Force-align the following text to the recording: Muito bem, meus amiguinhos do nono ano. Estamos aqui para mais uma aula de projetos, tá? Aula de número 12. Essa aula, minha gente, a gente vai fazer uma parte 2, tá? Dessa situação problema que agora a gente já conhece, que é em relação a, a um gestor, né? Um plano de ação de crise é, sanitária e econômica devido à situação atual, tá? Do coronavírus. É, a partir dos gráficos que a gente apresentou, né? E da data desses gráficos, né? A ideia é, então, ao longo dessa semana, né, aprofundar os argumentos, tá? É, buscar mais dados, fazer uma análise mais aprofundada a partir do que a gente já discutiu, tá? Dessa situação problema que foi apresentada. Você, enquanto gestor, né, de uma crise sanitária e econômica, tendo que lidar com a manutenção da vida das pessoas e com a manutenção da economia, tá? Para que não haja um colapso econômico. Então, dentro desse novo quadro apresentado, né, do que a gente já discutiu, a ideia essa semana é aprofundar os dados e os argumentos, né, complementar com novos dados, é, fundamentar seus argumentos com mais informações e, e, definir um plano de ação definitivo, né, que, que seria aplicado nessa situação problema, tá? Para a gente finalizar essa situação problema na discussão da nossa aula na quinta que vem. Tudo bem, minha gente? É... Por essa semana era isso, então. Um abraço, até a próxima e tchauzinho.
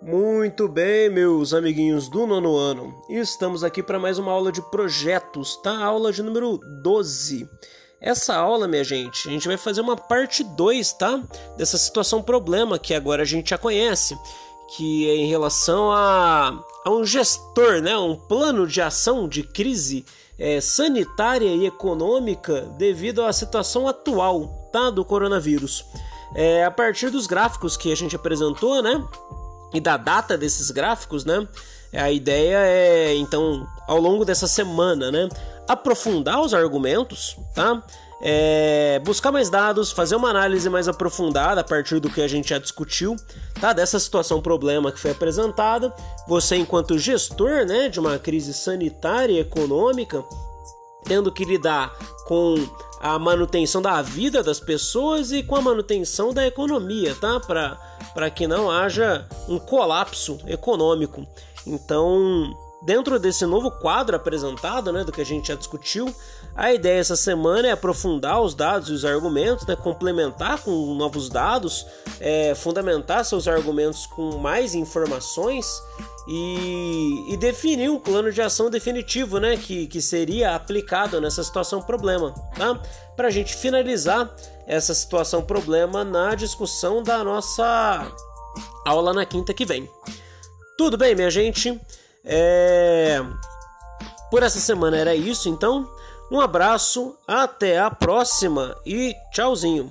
Muito 0.00 0.68
bem, 0.68 1.10
meus 1.10 1.52
amiguinhos 1.52 2.08
do 2.08 2.24
nono 2.24 2.56
ano. 2.56 2.94
Estamos 3.08 3.64
aqui 3.64 3.82
para 3.82 3.98
mais 3.98 4.16
uma 4.16 4.30
aula 4.30 4.52
de 4.52 4.62
projetos, 4.70 5.56
tá? 5.56 5.76
Aula 5.76 6.12
de 6.12 6.22
número 6.22 6.56
12. 6.84 7.50
Essa 8.00 8.36
aula, 8.36 8.68
minha 8.68 8.84
gente, 8.84 9.28
a 9.28 9.32
gente 9.32 9.48
vai 9.48 9.56
fazer 9.56 9.80
uma 9.80 9.96
parte 9.96 10.44
2, 10.44 10.92
tá? 10.92 11.20
Dessa 11.56 11.76
situação 11.76 12.22
problema 12.22 12.78
que 12.78 12.94
agora 12.94 13.22
a 13.22 13.26
gente 13.26 13.50
já 13.50 13.58
conhece, 13.58 14.16
que 14.76 15.10
é 15.10 15.16
em 15.16 15.26
relação 15.26 15.90
a, 15.90 16.62
a 16.84 16.90
um 16.90 17.04
gestor, 17.04 17.82
né? 17.82 17.98
Um 17.98 18.14
plano 18.14 18.68
de 18.68 18.80
ação 18.80 19.26
de 19.26 19.42
crise 19.42 20.04
é, 20.38 20.60
sanitária 20.60 21.48
e 21.48 21.66
econômica 21.66 22.60
devido 22.78 23.24
à 23.24 23.32
situação 23.32 23.88
atual, 23.88 24.70
tá? 24.72 24.90
Do 24.90 25.04
coronavírus. 25.04 25.84
É, 26.36 26.64
a 26.64 26.70
partir 26.70 27.10
dos 27.10 27.26
gráficos 27.26 27.76
que 27.76 27.90
a 27.90 27.96
gente 27.96 28.14
apresentou, 28.14 28.80
né? 28.80 29.04
E 29.72 29.80
da 29.80 29.96
data 29.96 30.36
desses 30.36 30.70
gráficos, 30.70 31.24
né? 31.24 31.46
A 31.92 32.10
ideia 32.10 32.58
é, 32.58 33.14
então, 33.16 33.66
ao 33.86 33.98
longo 33.98 34.24
dessa 34.24 34.46
semana, 34.46 35.10
né, 35.10 35.28
aprofundar 35.66 36.40
os 36.40 36.52
argumentos, 36.52 37.36
tá? 37.54 37.82
É, 38.20 39.00
buscar 39.04 39.30
mais 39.30 39.48
dados, 39.48 39.92
fazer 39.92 40.16
uma 40.16 40.28
análise 40.28 40.68
mais 40.68 40.88
aprofundada 40.88 41.60
a 41.60 41.64
partir 41.64 42.00
do 42.00 42.10
que 42.10 42.20
a 42.20 42.26
gente 42.26 42.48
já 42.50 42.58
discutiu, 42.58 43.16
tá? 43.60 43.72
Dessa 43.72 43.98
situação 43.98 44.42
problema 44.42 44.90
que 44.90 44.98
foi 44.98 45.12
apresentada. 45.12 45.94
Você, 46.26 46.56
enquanto 46.56 46.98
gestor, 46.98 47.64
né, 47.64 47.88
de 47.88 48.00
uma 48.00 48.18
crise 48.18 48.52
sanitária 48.52 49.34
e 49.34 49.38
econômica, 49.38 50.24
tendo 51.04 51.32
que 51.32 51.44
lidar 51.44 51.96
com 52.26 52.56
a 53.00 53.18
manutenção 53.18 53.80
da 53.80 54.02
vida 54.02 54.42
das 54.42 54.60
pessoas 54.60 55.32
e 55.32 55.42
com 55.42 55.56
a 55.56 55.60
manutenção 55.60 56.32
da 56.32 56.46
economia, 56.46 57.14
tá? 57.14 57.40
Para 57.40 58.30
que 58.30 58.46
não 58.46 58.70
haja 58.70 59.26
um 59.48 59.58
colapso 59.58 60.38
econômico. 60.46 61.26
Então, 61.66 62.54
dentro 62.82 63.18
desse 63.18 63.44
novo 63.44 63.70
quadro 63.70 64.16
apresentado, 64.16 64.92
né, 64.92 65.04
do 65.04 65.12
que 65.12 65.20
a 65.20 65.24
gente 65.24 65.48
já 65.48 65.54
discutiu, 65.54 66.12
a 66.54 66.72
ideia 66.72 67.00
essa 67.00 67.16
semana 67.16 67.68
é 67.68 67.72
aprofundar 67.72 68.40
os 68.40 68.54
dados 68.54 68.88
e 68.88 68.92
os 68.92 69.04
argumentos, 69.04 69.66
né, 69.66 69.76
complementar 69.76 70.60
com 70.60 70.94
novos 70.94 71.28
dados, 71.28 71.86
é, 72.20 72.54
fundamentar 72.54 73.24
seus 73.24 73.46
argumentos 73.46 74.06
com 74.06 74.38
mais 74.38 74.74
informações 74.74 75.80
e, 76.28 77.32
e, 77.32 77.36
definir 77.38 77.90
um 77.90 77.98
plano 77.98 78.30
de 78.30 78.42
ação 78.42 78.68
definitivo, 78.68 79.40
né, 79.40 79.56
que, 79.56 79.86
que 79.86 80.02
seria 80.02 80.54
aplicado 80.54 81.18
nessa 81.22 81.42
situação 81.42 81.80
problema, 81.80 82.34
tá? 82.54 82.78
Para 83.16 83.28
a 83.28 83.30
gente 83.30 83.56
finalizar 83.56 84.30
essa 84.66 84.92
situação 84.92 85.42
problema 85.42 86.04
na 86.04 86.34
discussão 86.34 87.02
da 87.02 87.24
nossa 87.24 88.12
aula 88.84 89.14
na 89.14 89.24
quinta 89.24 89.54
que 89.54 89.64
vem. 89.64 89.88
Tudo 90.76 90.98
bem, 90.98 91.14
minha 91.14 91.30
gente? 91.30 91.80
É... 92.22 93.24
Por 94.30 94.42
essa 94.42 94.60
semana 94.60 94.98
era 94.98 95.14
isso, 95.14 95.48
então. 95.48 95.90
Um 96.30 96.40
abraço, 96.40 97.16
até 97.26 97.78
a 97.78 97.90
próxima 97.90 98.76
e 98.84 99.14
tchauzinho. 99.32 99.90